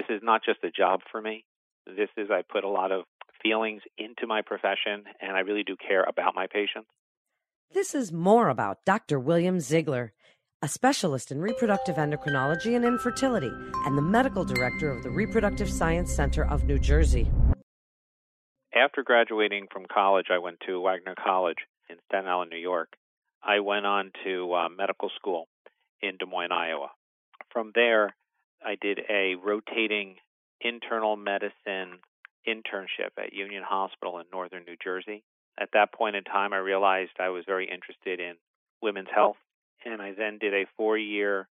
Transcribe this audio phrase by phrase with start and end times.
[0.00, 1.44] This is not just a job for me.
[1.86, 3.04] This is, I put a lot of
[3.42, 6.88] feelings into my profession, and I really do care about my patients.
[7.74, 9.20] This is more about Dr.
[9.20, 10.14] William Ziegler,
[10.62, 13.52] a specialist in reproductive endocrinology and infertility,
[13.84, 17.30] and the medical director of the Reproductive Science Center of New Jersey.
[18.74, 21.58] After graduating from college, I went to Wagner College
[21.90, 22.88] in Staten Island, New York.
[23.42, 25.46] I went on to uh, medical school
[26.00, 26.88] in Des Moines, Iowa.
[27.52, 28.14] From there,
[28.64, 30.16] I did a rotating
[30.60, 31.98] internal medicine
[32.46, 35.22] internship at Union Hospital in northern New Jersey.
[35.58, 38.34] At that point in time, I realized I was very interested in
[38.82, 39.36] women's health,
[39.84, 41.48] and I then did a four year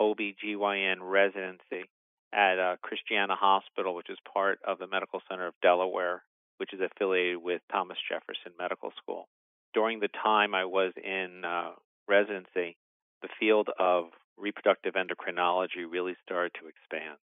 [0.00, 1.88] OBGYN residency
[2.32, 6.22] at uh, Christiana Hospital, which is part of the Medical Center of Delaware,
[6.58, 9.28] which is affiliated with Thomas Jefferson Medical School.
[9.72, 11.72] During the time I was in uh,
[12.08, 12.76] residency,
[13.22, 14.06] the field of
[14.38, 17.18] reproductive endocrinology really started to expand.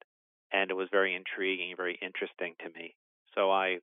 [0.52, 2.94] And it was very intriguing, very interesting to me.
[3.34, 3.78] So I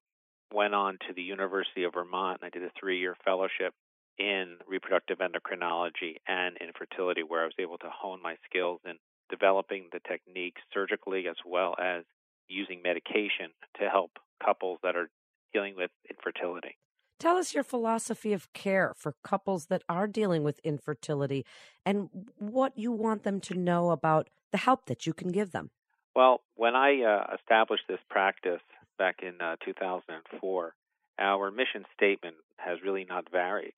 [0.54, 3.74] went on to the University of Vermont and I did a three year fellowship
[4.20, 8.93] in reproductive endocrinology and infertility, where I was able to hone my skills in
[9.30, 12.04] developing the techniques surgically as well as
[12.48, 13.49] using medication
[13.80, 14.12] to help
[14.43, 15.10] couples that are
[15.54, 16.77] dealing with infertility.
[17.19, 21.45] Tell us your philosophy of care for couples that are dealing with infertility
[21.85, 25.71] and what you want them to know about the help that you can give them.
[26.15, 28.61] Well, when I uh, established this practice
[28.97, 30.73] back in uh, 2004,
[31.19, 33.73] our mission statement has really not varied.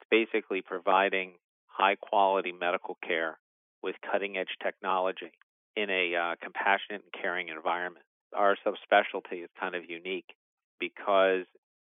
[0.00, 1.32] It's basically providing
[1.66, 3.38] high quality medical care
[3.82, 5.32] with cutting edge technology
[5.76, 8.04] in a uh, compassionate and caring environment.
[8.34, 10.34] Our subspecialty is kind of unique
[10.80, 11.44] because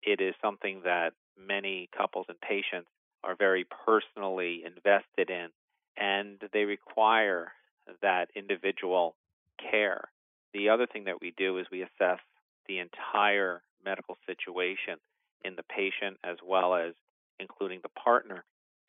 [0.07, 2.89] it is something that many couples and patients
[3.25, 5.49] are very personally invested in,
[5.97, 7.53] and they require
[8.01, 9.17] that individual
[9.59, 10.09] care.
[10.55, 12.21] The other thing that we do is we assess
[12.69, 14.97] the entire medical situation
[15.45, 16.95] in the patient as well as
[17.39, 18.45] including the partner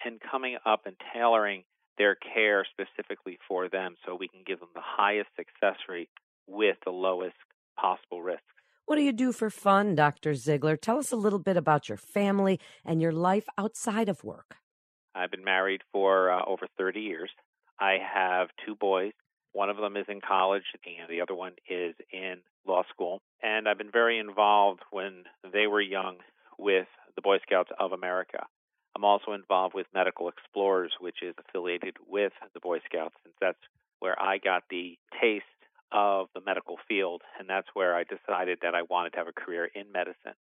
[0.06, 1.64] and coming up and tailoring
[1.98, 6.10] their care specifically for them so we can give them the highest success rate
[6.48, 7.36] with the lowest
[7.76, 8.42] possible risk.
[8.88, 10.34] What do you do for fun, Dr.
[10.34, 10.78] Ziegler?
[10.78, 14.56] Tell us a little bit about your family and your life outside of work.
[15.14, 17.30] I've been married for uh, over 30 years.
[17.82, 19.12] I have two boys.
[19.52, 23.22] One of them is in college, and the other one is in law school.
[23.44, 26.20] And I've been very involved when they were young
[26.58, 26.88] with
[27.18, 28.46] the Boy Scouts of America.
[28.96, 33.60] I'm also involved with Medical Explorers, which is affiliated with the Boy Scouts, since that's
[34.00, 35.44] where I got the taste
[35.92, 39.34] of the medical field, and that's where I decided that I wanted to have a
[39.34, 40.36] career in medicine.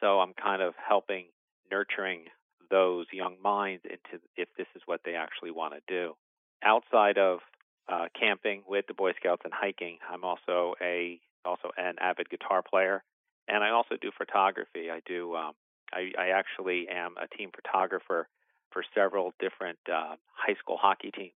[0.00, 1.26] So I'm kind of helping
[1.70, 2.24] nurturing
[2.70, 6.14] those young minds into if this is what they actually want to do.
[6.62, 7.40] Outside of
[7.88, 12.62] uh, camping with the Boy Scouts and hiking, I'm also a also an avid guitar
[12.62, 13.02] player,
[13.48, 14.90] and I also do photography.
[14.90, 15.52] I do um,
[15.92, 18.28] I, I actually am a team photographer
[18.70, 21.32] for several different uh, high school hockey teams.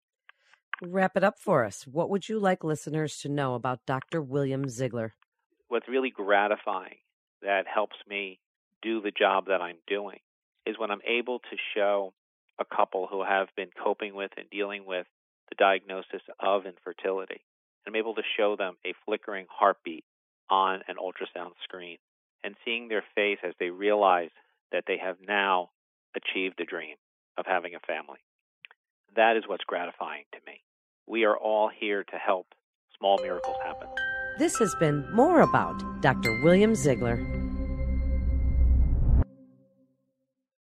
[0.82, 1.88] Wrap it up for us.
[1.88, 4.22] What would you like listeners to know about Dr.
[4.22, 5.16] William Ziegler?
[5.70, 6.98] What's really gratifying
[7.42, 8.40] that helps me
[8.84, 10.20] do the job that I'm doing
[10.68, 12.14] is when I'm able to show
[12.60, 15.08] a couple who have been coping with and dealing with
[15.50, 17.42] the diagnosis of infertility.
[17.88, 20.06] I'm able to show them a flickering heartbeat
[20.48, 21.98] on an ultrasound screen
[22.44, 24.30] and seeing their face as they realize
[24.72, 25.70] that they have now
[26.16, 26.98] achieved the dream
[27.36, 28.20] of having a family.
[29.18, 30.62] That is what's gratifying to me.
[31.08, 32.54] We are all here to help
[33.00, 33.88] small miracles happen.
[34.38, 36.44] This has been More About Dr.
[36.44, 37.16] William Ziegler.